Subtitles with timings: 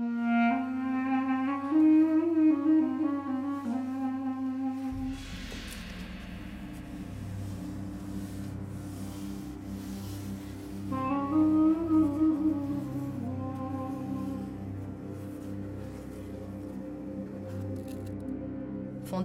[0.00, 0.08] Fondée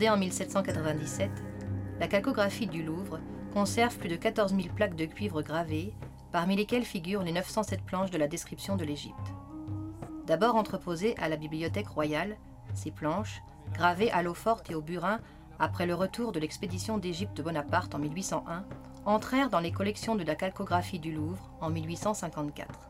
[0.09, 1.29] en 1797,
[2.01, 3.21] la calcographie du Louvre
[3.53, 5.93] conserve plus de 14 000 plaques de cuivre gravées,
[6.33, 9.34] parmi lesquelles figurent les 907 planches de la description de l'Égypte.
[10.27, 12.37] D'abord entreposées à la Bibliothèque royale,
[12.73, 13.43] ces planches,
[13.73, 15.19] gravées à l'eau forte et au burin
[15.59, 18.65] après le retour de l'expédition d'Égypte de Bonaparte en 1801,
[19.05, 22.89] entrèrent dans les collections de la calcographie du Louvre en 1854.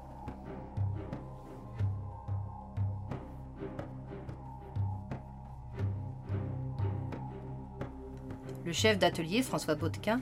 [8.63, 10.21] Le chef d'atelier, François Baudequin,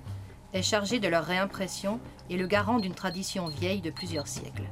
[0.52, 4.68] est chargé de leur réimpression et le garant d'une tradition vieille de plusieurs siècles.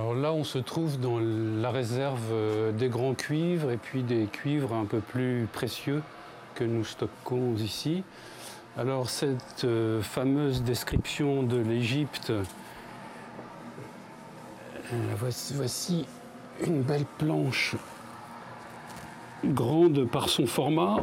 [0.00, 4.24] Alors là, on se trouve dans la réserve euh, des grands cuivres et puis des
[4.32, 6.02] cuivres un peu plus précieux
[6.54, 8.02] que nous stockons ici.
[8.78, 12.42] Alors cette euh, fameuse description de l'Égypte, euh,
[15.18, 16.06] voici, voici
[16.66, 17.76] une belle planche
[19.44, 20.96] grande par son format,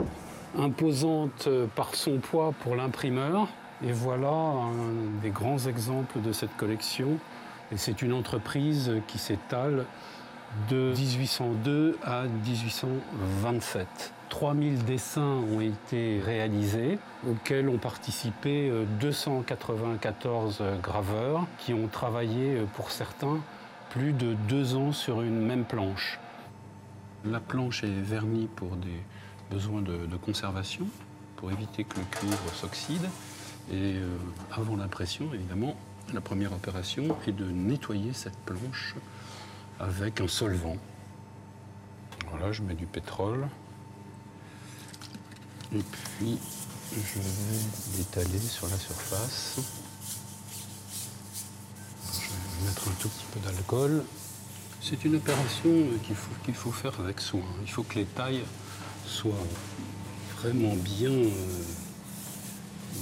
[0.57, 3.47] imposante par son poids pour l'imprimeur.
[3.85, 7.19] Et voilà un des grands exemples de cette collection.
[7.75, 9.85] C'est une entreprise qui s'étale
[10.69, 14.13] de 1802 à 1827.
[14.29, 23.39] 3000 dessins ont été réalisés, auxquels ont participé 294 graveurs qui ont travaillé pour certains
[23.89, 26.19] plus de deux ans sur une même planche.
[27.25, 29.01] La planche est vernie pour des
[29.49, 30.85] besoins de, conservation,
[31.35, 33.09] pour éviter que le cuivre s'oxyde.
[33.71, 34.07] Et euh,
[34.51, 35.75] avant l'impression, évidemment,
[36.13, 38.95] la première opération est de nettoyer cette planche
[39.79, 40.77] avec un solvant.
[42.29, 43.47] Voilà, je mets du pétrole.
[45.75, 46.37] Et puis,
[46.93, 49.59] je vais l'étaler sur la surface
[52.65, 54.03] mettre un tout petit peu d'alcool.
[54.81, 55.69] C'est une opération
[56.45, 57.41] qu'il faut, faire avec soin.
[57.61, 58.43] Il faut que les tailles
[59.05, 59.31] soient
[60.39, 61.31] vraiment bien, euh,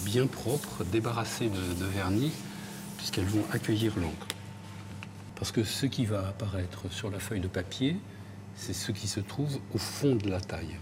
[0.03, 2.31] bien propres, débarrassées de, vernis,
[3.05, 4.27] puisqu'elles vont accueillir l'encre.
[5.35, 7.97] Parce que ce qui va apparaître sur la feuille de papier,
[8.55, 10.75] c'est ce qui se trouve au fond de la taille.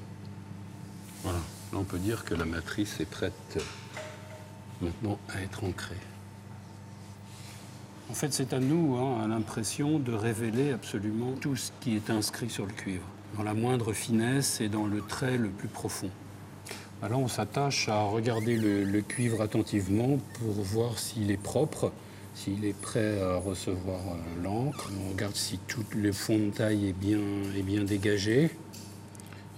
[1.24, 1.40] Voilà.
[1.74, 3.62] Là, on peut dire que la matrice est prête
[4.80, 5.98] maintenant à être ancrée.
[8.10, 12.10] En fait, c'est à nous, hein, à l'impression, de révéler absolument tout ce qui est
[12.10, 13.06] inscrit sur le cuivre,
[13.36, 16.10] dans la moindre finesse et dans le trait le plus profond.
[17.02, 21.92] Alors on s'attache à regarder le, cuivre attentivement pour voir s'il est propre,
[22.34, 24.90] s'il est prêt à recevoir euh, l'encre.
[25.06, 27.20] On regarde si tout le fond de taille est bien,
[27.56, 28.50] est dégagé.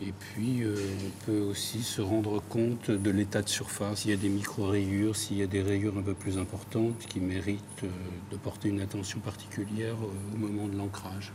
[0.02, 0.76] Et puis, euh,
[1.06, 5.16] on peut aussi se rendre compte de l'état de surface, s'il y a des micro-rayures,
[5.16, 7.90] s'il y a des rayures un peu plus importantes qui méritent euh,
[8.32, 9.96] de porter une attention particulière
[10.34, 11.32] au moment de l'ancrage.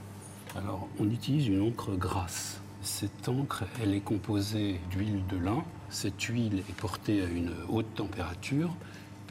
[0.57, 2.61] Alors, on utilise une encre grasse.
[2.83, 5.65] Cette encre, elle est composée d'huile de lin.
[5.89, 8.75] Cette huile est portée à une haute température,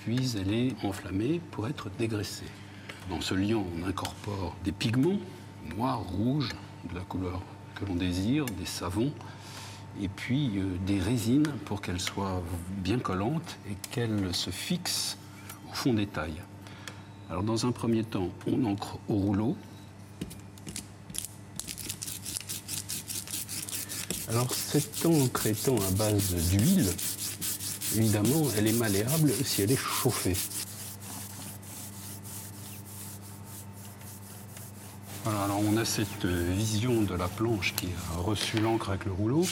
[0.03, 2.45] puis elle est enflammée pour être dégraissée.
[3.09, 5.19] Dans ce liant, on incorpore des pigments,
[5.75, 6.55] noirs, rouges,
[6.89, 7.41] de la couleur
[7.75, 9.11] que l'on désire, des savons,
[10.01, 12.41] et puis euh, des résines pour qu'elles soient
[12.77, 15.17] bien collantes et qu'elles se fixent
[15.69, 16.41] au fond des tailles.
[17.29, 19.55] Alors dans un premier temps, on encre au rouleau.
[24.29, 26.89] Alors cette encre étant à base d'huile,
[27.95, 30.35] évidemment, elle est malléable si elle est chauffée.
[35.43, 39.43] alors on a cette vision de la planche qui a reçu l'encre avec le rouleau,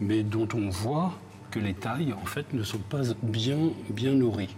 [0.00, 1.14] mais dont on voit
[1.50, 4.54] que les tailles, en fait, ne sont pas bien nourries.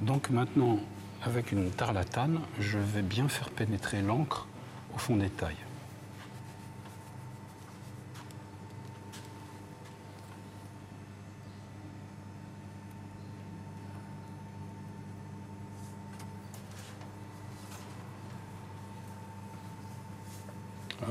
[0.00, 0.78] Donc maintenant,
[1.22, 4.46] avec une tarlatane, je vais bien faire pénétrer l'encre
[4.94, 5.65] au fond des tailles.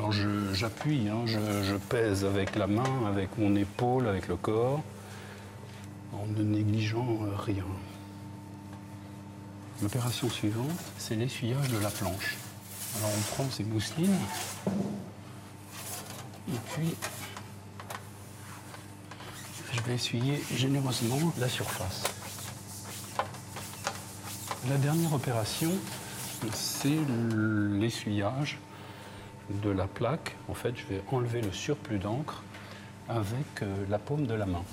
[0.05, 4.83] Alors j'appuie, hein, je, pèse avec la main, avec mon épaule, avec le corps,
[6.13, 7.65] en ne négligeant euh, rien.
[9.81, 10.69] L'opération suivante,
[10.99, 12.37] c'est l'essuyage de la planche.
[12.99, 14.19] Alors on prend ces mousselines
[16.49, 16.93] et puis
[19.73, 22.03] je vais essuyer généreusement la surface.
[24.69, 25.71] La dernière opération,
[26.53, 26.99] c'est
[27.79, 28.59] l'essuyage
[29.49, 30.35] de la plaque.
[30.47, 32.43] En fait, je vais enlever le surplus d'encre
[33.07, 34.63] avec euh, la paume de la main.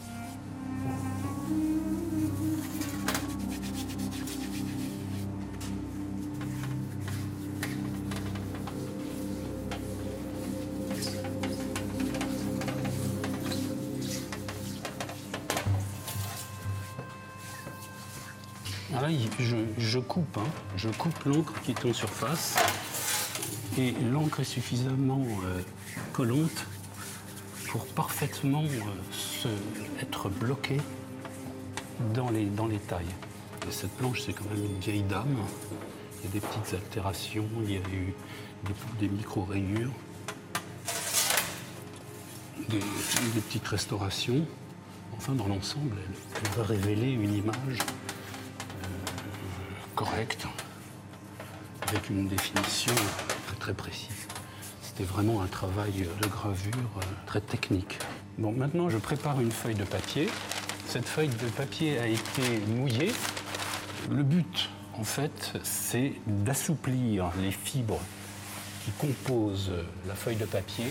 [19.78, 20.48] je, coupe, hein.
[20.76, 22.56] je coupe l'encre qui est en surface.
[23.78, 25.62] Et l'encre est suffisamment euh,
[26.12, 26.66] collante
[27.68, 29.56] pour parfaitement euh,
[30.00, 30.80] être bloquée
[32.12, 33.06] dans les, dans les tailles.
[33.70, 35.36] cette planche, c'est quand même une vieille dame.
[36.18, 38.14] Il y a des petites altérations, il y a eu
[39.00, 39.90] des, micro-rayures,
[42.68, 42.80] des,
[43.48, 44.46] petites restaurations.
[45.16, 45.96] Enfin, dans l'ensemble,
[46.36, 47.78] elle, va révéler une image
[49.94, 50.46] correcte,
[51.88, 52.94] avec une définition
[53.70, 54.26] précise.
[54.82, 57.98] C'était vraiment un travail de gravure euh, très technique.
[58.38, 60.28] Bon, maintenant, je prépare une feuille de papier.
[60.88, 63.12] Cette feuille de papier a été mouillée.
[64.10, 68.00] Le but, en fait, c'est d'assouplir les fibres
[68.84, 69.72] qui composent
[70.08, 70.86] la feuille de papier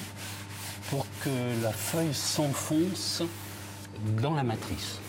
[0.90, 1.30] pour que
[1.62, 3.22] la feuille s'enfonce
[4.22, 5.00] dans la matrice.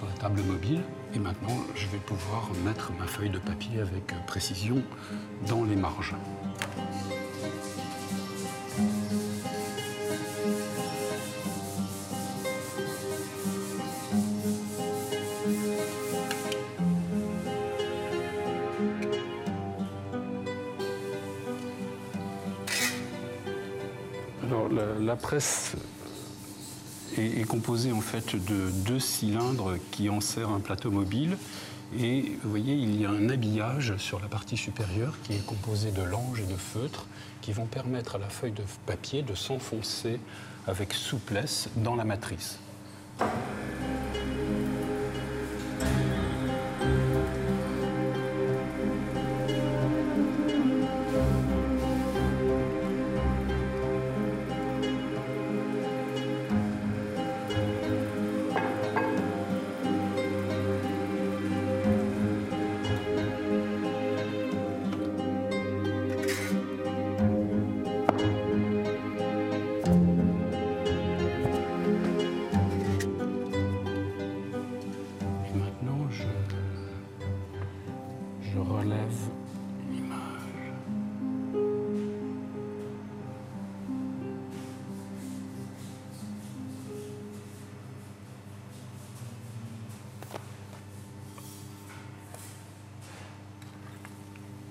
[0.00, 0.80] Sur la table mobile
[1.14, 4.82] et maintenant je vais pouvoir mettre ma feuille de papier avec précision
[5.46, 6.14] dans les marges.
[24.46, 24.68] Alors
[24.98, 25.76] la presse
[27.20, 31.36] est, composé en fait de deux cylindres qui enserrent un plateau mobile.
[31.98, 35.90] Et vous voyez, il y a un habillage sur la partie supérieure qui est composé
[35.90, 37.06] de langes et de feutres
[37.40, 40.20] qui vont permettre à la feuille de papier de s'enfoncer
[40.66, 42.58] avec souplesse dans la matrice.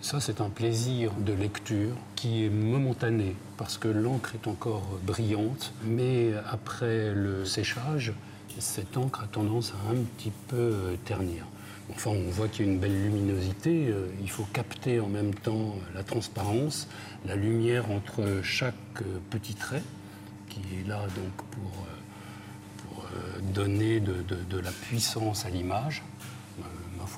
[0.10, 5.72] Ça, c'est un plaisir de lecture qui est momentané parce que l'encre est encore brillante,
[5.84, 8.14] mais après le séchage,
[8.58, 11.46] cette encre a tendance à un petit peu ternir.
[11.92, 13.90] Enfin, on voit qu'il y a une belle luminosité.
[13.90, 16.88] Euh, il faut capter en même temps la transparence,
[17.28, 18.74] la lumière entre chaque
[19.04, 19.84] euh, petit trait,
[20.50, 26.02] qui est là donc pour, euh, donner de la puissance à l'image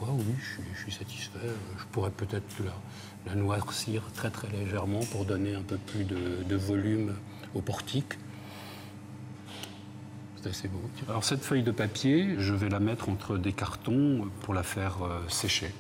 [0.10, 0.36] oui,
[0.75, 1.39] je suis, satisfait.
[1.77, 2.46] Je pourrais peut-être
[3.27, 7.15] la, noircir très très légèrement pour donner un peu plus de, volume
[7.53, 8.13] au portique.
[10.41, 10.81] C'est assez beau.
[11.08, 15.03] Alors cette feuille de papier, je vais la mettre entre des cartons pour la faire
[15.03, 15.72] euh, sécher.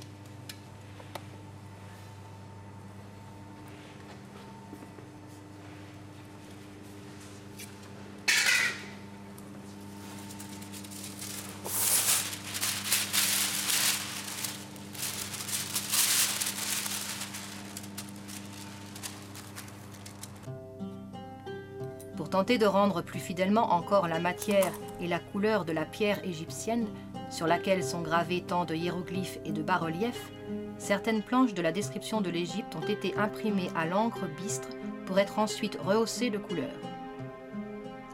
[22.41, 26.87] Tenter de rendre plus fidèlement encore la matière et la couleur de la pierre égyptienne,
[27.29, 30.31] sur laquelle sont gravés tant de hiéroglyphes et de bas-reliefs,
[30.79, 34.69] certaines planches de la description de l'Égypte ont été imprimées à l'encre bistre
[35.05, 36.73] pour être ensuite rehaussées de couleur.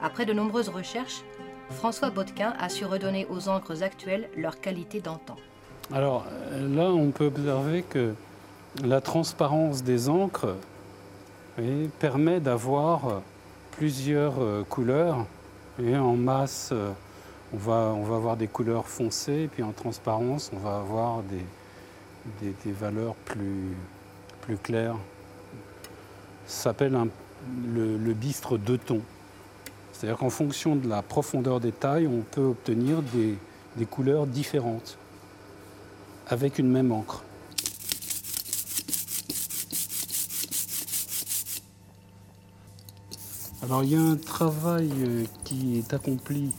[0.02, 1.24] Après de nombreuses recherches,
[1.70, 5.38] François Botquin a su redonner aux encres actuelles leur qualité d'antan.
[5.94, 8.14] Alors là, on peut observer que
[8.84, 10.54] la transparence des encres
[12.00, 13.22] permet d'avoir
[13.78, 15.26] plusieurs euh, couleurs
[15.80, 16.92] Et en masse, euh,
[17.54, 21.22] on va, on va avoir des couleurs foncées, et puis en transparence, on va avoir
[22.42, 23.76] des, des, valeurs plus,
[24.42, 24.98] plus claires.
[26.48, 26.98] Ça s'appelle
[27.68, 29.04] le, le bistre deux tons.
[29.94, 33.36] C'est-à-dire qu'en fonction de la profondeur des tailles, on peut obtenir des,
[33.78, 34.98] des couleurs différentes
[36.28, 37.24] avec une même encre.
[43.64, 46.52] Alors il y a un travail euh, qui est accompli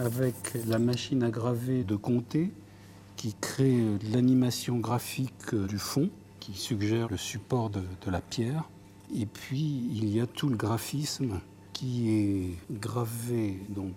[0.00, 0.34] avec
[0.66, 2.50] la machine à graver de Comté
[3.14, 8.64] qui crée euh, l'animation graphique euh, du fond qui suggère le support de, la pierre.
[9.14, 9.60] Et puis
[9.92, 11.38] il y a tout le graphisme
[11.72, 13.94] qui est gravé donc,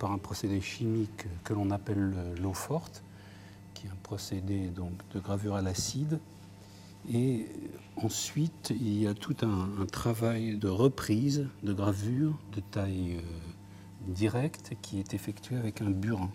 [0.00, 3.04] par un procédé chimique que l'on appelle l'eau forte,
[3.74, 6.18] qui est un procédé donc, de gravure à l'acide
[7.10, 7.46] et
[7.96, 14.72] ensuite, il y a tout un, travail de reprise, de gravure, de taille euh, directe
[14.82, 16.30] qui est effectué avec un burin.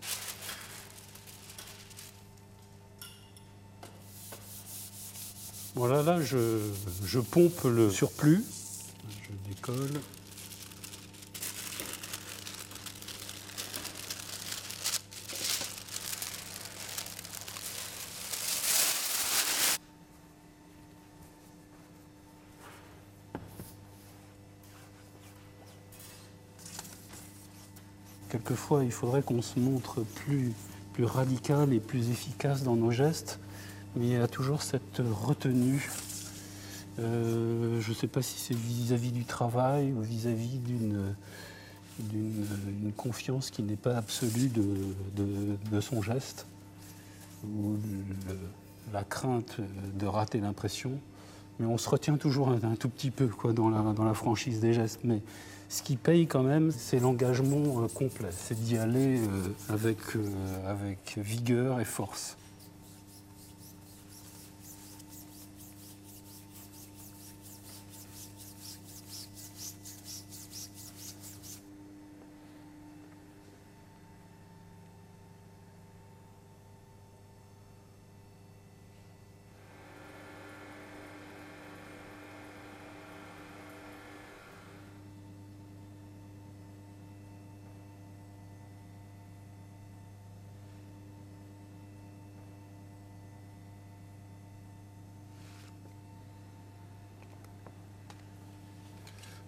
[5.76, 6.60] Voilà, là, je,
[7.06, 8.44] je pompe le surplus.
[9.24, 10.02] Je décolle.
[28.38, 30.54] Quelquefois, il faudrait qu'on se montre plus,
[31.00, 33.40] radical et plus efficace dans nos gestes,
[33.96, 35.90] mais il y a toujours cette retenue.
[37.00, 41.16] Euh, je ne sais pas si c'est vis-à-vis du travail ou vis-à-vis d'une
[42.96, 46.46] confiance qui n'est pas absolue de, son geste,
[47.44, 47.76] ou
[48.94, 49.58] la crainte
[49.96, 50.92] de rater l'impression.
[51.60, 55.00] Mais on se retient toujours un, tout petit peu quoi, dans, la, franchise des gestes.
[55.04, 55.22] Mais
[55.70, 59.76] ce qui paye quand même, c'est l'engagement euh, complet, c'est d'y aller euh,
[60.16, 62.38] euh, avec vigueur et force.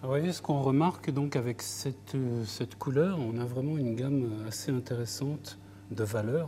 [0.01, 2.15] Vous voyez ce qu'on remarque donc avec cette,
[2.45, 5.59] cette, couleur, on a vraiment une gamme assez intéressante
[5.91, 6.47] de valeurs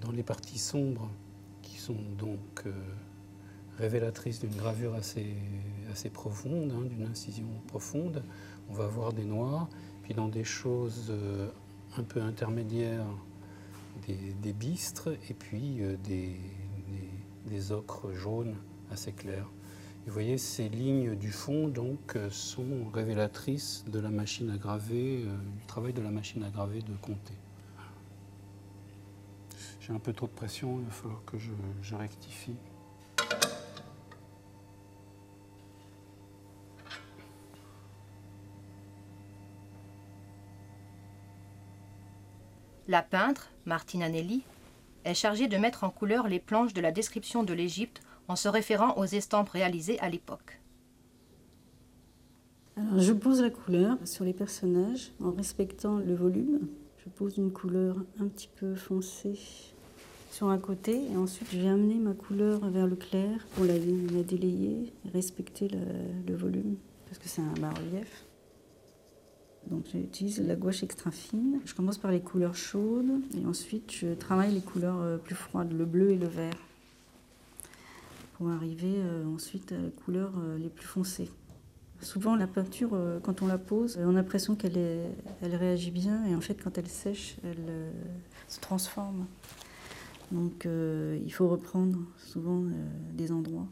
[0.00, 1.10] dans les parties sombres
[1.60, 2.72] qui sont donc euh,
[3.76, 5.34] révélatrices d'une gravure assez,
[5.92, 8.22] assez profonde, hein, d'une incision profonde.
[8.70, 9.68] On va avoir des noirs,
[10.02, 11.50] puis dans des choses euh,
[11.98, 13.04] un peu intermédiaires,
[14.06, 16.40] des, bistres, et puis euh, des,
[17.44, 18.56] des ocres jaunes
[18.90, 19.50] assez clairs
[20.06, 25.24] vous voyez, ces lignes du fond donc, euh, sont révélatrices de la machine à graver,
[25.26, 27.34] euh, du travail de la machine à graver de Comté.
[29.80, 32.54] J'ai un peu trop de pression, il va falloir que je, rectifie.
[42.86, 44.42] La peintre, Martina Anelli,
[45.04, 48.48] est chargée de mettre en couleur les planches de la description de l'Égypte en se
[48.48, 50.60] référant aux estampes réalisées à l'époque.
[52.96, 56.68] je pose la couleur sur les personnages en respectant le volume.
[56.98, 59.38] Je pose une couleur un petit peu foncée
[60.30, 63.78] sur un côté et ensuite je vais amener ma couleur vers le clair pour la,
[63.78, 68.24] délayer et respecter le, volume parce que c'est un bas-relief.
[69.68, 71.60] Donc j'utilise la gouache extra fine.
[71.64, 75.72] Je commence par les couleurs chaudes et ensuite je travaille les couleurs euh, plus froides,
[75.72, 76.67] le bleu et le vert
[78.38, 81.28] pour arriver euh, ensuite à la couleur euh, les plus foncées.
[82.00, 84.78] Souvent, la peinture, euh, quand on la pose, on a l'impression qu'elle
[85.42, 87.92] elle réagit bien et en fait, quand elle sèche, elle
[88.46, 89.26] se transforme.
[90.30, 92.62] Donc, il faut reprendre souvent
[93.14, 93.66] des endroits.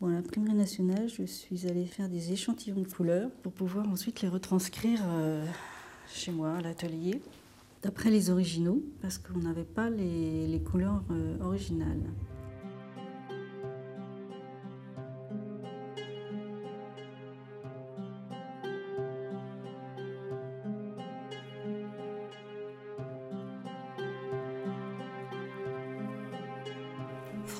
[0.00, 4.20] Bon, à l'imprimerie nationale, je suis allée faire des échantillons de couleurs pour pouvoir ensuite
[4.20, 5.00] les retranscrire
[6.08, 7.22] chez moi, à l'atelier,
[7.82, 11.04] d'après les originaux, parce qu'on n'avait pas les couleurs
[11.40, 12.02] originales.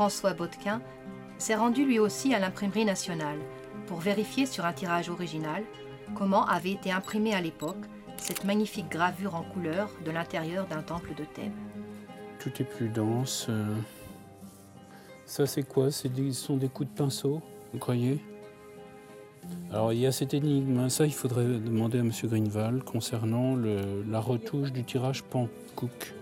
[0.00, 0.80] François Botquin,
[1.36, 3.36] s'est rendu lui aussi à l'imprimerie nationale
[3.86, 5.62] pour vérifier sur un tirage original
[6.14, 7.84] comment avait été imprimé à l'époque
[8.16, 11.52] cette magnifique gravure en couleur de l'intérieur d'un temple de Thèbes.
[12.38, 13.44] Tout est plus dense.
[13.50, 13.76] euh.
[15.26, 15.90] Ça, c'est quoi?
[15.90, 17.42] Ce sont des coups de pinceau,
[17.74, 18.24] vous croyez?
[19.70, 20.78] Alors, il y a cette énigme.
[20.78, 20.88] hein.
[20.88, 22.10] Ça, il faudrait demander à M.
[22.10, 26.14] Greenwald concernant la retouche du tirage Pankouk.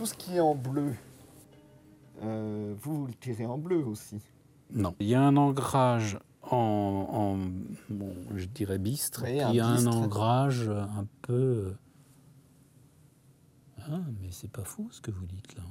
[0.00, 0.94] Tout ce qui est en bleu,
[2.22, 4.16] euh, vous, le tirez en bleu aussi.
[4.72, 4.94] Non.
[4.98, 7.36] Il y a un ancrage en, en,
[7.90, 9.94] bon, je dirais bistre, Oui, puis un un bistre.
[9.94, 11.74] ancrage un peu.
[13.76, 15.64] Ah, mais c'est pas fou ce que vous dites là.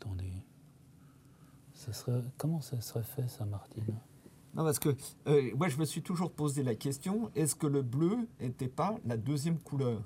[0.00, 0.32] Attendez.
[1.74, 3.84] Ça serait, comment ça serait fait ça, Martine?
[4.54, 7.82] Non, parce que euh, moi, je me suis toujours posé la question est-ce que le
[7.82, 10.00] bleu n'était pas la deuxième couleur?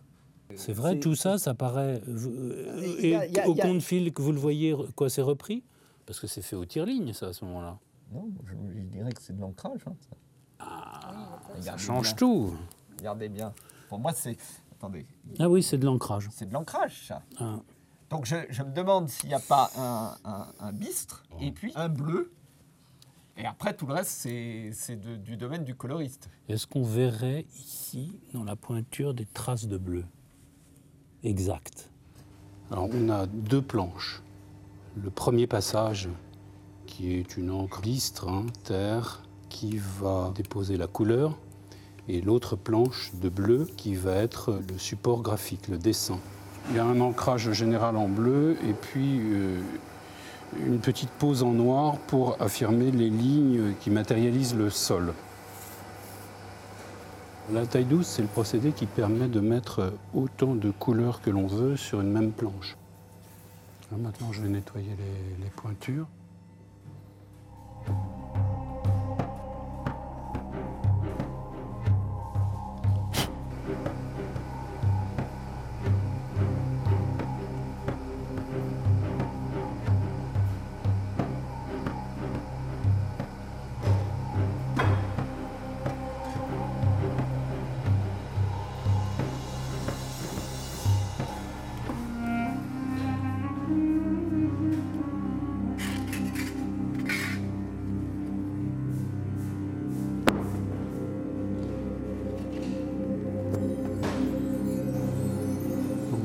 [0.57, 2.01] C'est vrai, tout ça, ça paraît.
[2.07, 5.09] vous- euh, Il y a- et a- au compte fil que vous le voyez, quoi,
[5.11, 5.63] c'est repris?
[6.07, 7.79] Parce que c'est fait au tire-ligne, ça, à ce moment-là.
[8.13, 9.81] Non, je, je dirais que c'est de l'ancrage.
[9.87, 10.17] hein, ça.
[10.61, 12.55] Ça Regardez change bien, tout.
[12.99, 13.53] Regardez bien.
[13.89, 14.37] Pour moi, c'est.
[14.73, 15.07] Attendez,
[15.39, 16.29] Ah oui, c'est de l'ancrage.
[16.31, 17.23] c'est de l'ancrage, ça.
[17.39, 17.59] Ah.
[18.11, 21.73] Donc, je, je me demande s'il n'y a pas un, un- un bistre et puis
[21.75, 22.33] un bleu.
[23.37, 26.29] Et après, tout le reste, c'est du domaine du coloriste.
[26.49, 30.05] Est-ce qu'on verrait ici, dans la pointure, des traces de bleu?
[31.25, 31.89] Exact.
[32.71, 34.23] Alors, on a deux planches.
[35.03, 36.11] Le premier passage,
[36.87, 37.81] qui est une encre
[38.27, 41.39] hein, terre, qui va déposer la couleur,
[42.09, 46.19] et l'autre planche de bleu, qui va être le support graphique, le dessin.
[46.69, 49.63] Il y a un ancrage général en bleu, et puis euh,
[50.59, 55.15] une petite pose en noir pour affirmer les lignes qui matérialisent le sol.
[57.53, 61.47] La taille douce, c'est le procédé qui permet de mettre autant de couleurs que l'on
[61.47, 62.77] veut sur une même planche.
[63.93, 64.97] Là, maintenant, je vais nettoyer
[65.41, 66.07] les pointures.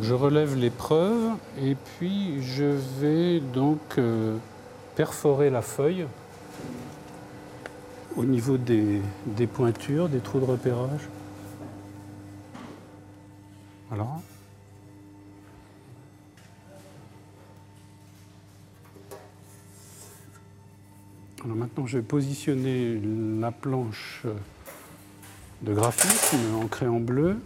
[0.09, 2.63] Je relève l'épreuve et puis je
[2.99, 4.37] vais donc euh,
[4.95, 6.07] perforer la feuille
[8.17, 11.07] au niveau des, des pointures, des trous de repérage.
[13.91, 14.19] Alors
[21.45, 22.99] maintenant, je vais positionner
[23.39, 24.23] la planche
[25.61, 27.37] de graphisme ancrée en bleu.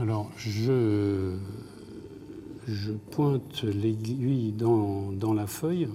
[0.00, 1.36] Alors, je,
[3.10, 5.88] pointe l'aiguille dans la feuille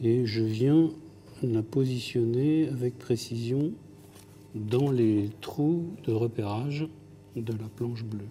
[0.00, 0.90] et je viens
[1.42, 3.72] la positionner avec précision
[4.54, 6.86] dans les trous de repérage
[7.34, 8.28] de la planche bleue.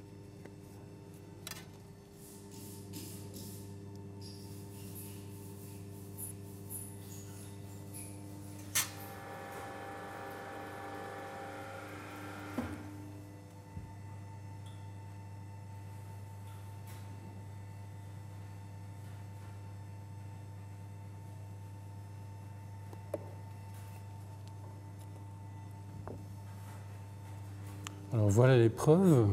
[28.12, 29.28] Alors voilà l'épreuve.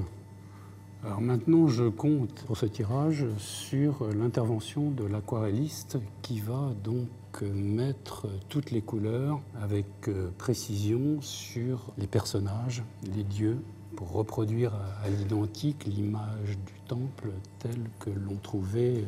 [1.03, 7.09] Alors maintenant, je compte pour ce tirage sur l'intervention de l'aquarelliste qui va donc
[7.55, 12.83] mettre toutes les couleurs avec euh, précision sur les personnages,
[13.15, 13.62] les dieux,
[13.97, 19.07] pour reproduire à l'identique l'image du temple tel que l'ont trouvé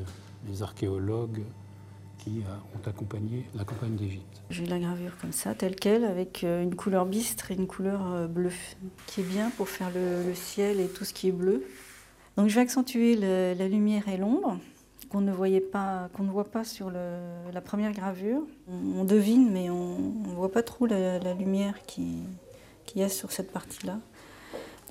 [0.48, 1.42] les archéologues
[2.18, 2.42] qui
[2.74, 4.42] ont accompagné la campagne d'Égypte.
[4.50, 8.06] J'ai la gravure comme ça, telle qu'elle, avec euh, une couleur bistre et une couleur
[8.06, 8.52] euh, bleue,
[9.06, 11.64] qui est bien pour faire le, ciel et tout ce qui est bleu.
[12.36, 14.58] Donc je vais accentuer la lumière et l'ombre
[15.08, 18.42] qu'on ne voyait pas, qu'on ne voit pas sur la première gravure.
[18.68, 22.22] On, devine, mais on ne voit pas trop la, lumière qui-
[22.86, 23.98] qu'il y a sur cette partie-là.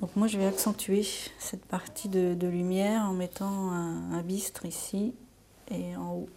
[0.00, 1.06] Donc moi je vais accentuer
[1.38, 5.14] cette partie de, lumière en mettant un bistre ici
[5.70, 6.28] et en haut.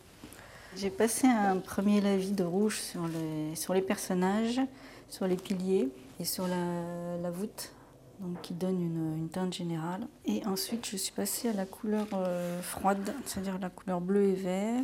[0.78, 4.62] J'ai passé un premier lavis de rouge sur les, sur les personnages,
[5.10, 7.74] sur les piliers et sur la, voûte,
[8.20, 10.08] donc qui donne une, une, teinte générale.
[10.26, 14.34] Et ensuite, je suis passée à la couleur euh, froide, c'est-à-dire la couleur bleu et
[14.34, 14.84] vert.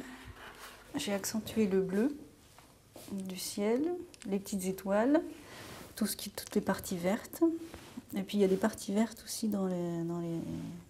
[0.95, 2.17] J'ai accentué le bleu
[3.13, 3.81] du ciel,
[4.29, 5.21] les petites étoiles,
[5.95, 7.43] tout ce qui, toutes les parties vertes.
[8.15, 10.39] Et puis il y a des parties vertes aussi dans les, dans les,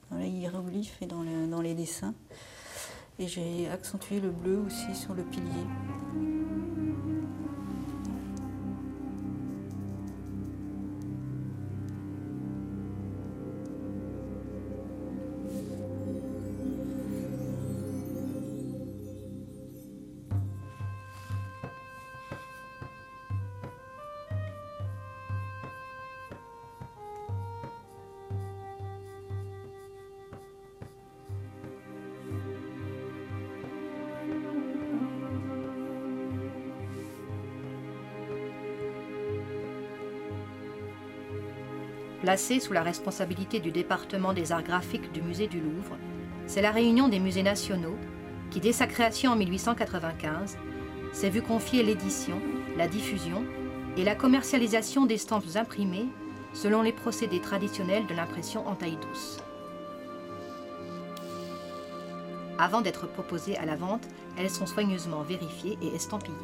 [0.10, 2.16] dans les hiéroglyphes et dans dans les dessins.
[3.20, 6.37] Et j'ai accentué le bleu aussi sur le pilier.
[42.28, 45.96] Placée sous la responsabilité du département des arts graphiques du musée du Louvre,
[46.46, 47.96] c'est la réunion des musées nationaux
[48.52, 50.58] qui, dès sa création en 1895,
[51.14, 52.42] s'est vu confier l'édition,
[52.76, 53.46] la diffusion
[53.96, 56.08] et la commercialisation d'estampes imprimées
[56.52, 59.38] selon les procédés traditionnels de l'impression en taille douce.
[62.60, 64.06] Avant d'être proposées à la vente,
[64.38, 66.36] elles sont soigneusement vérifiées et estampillées.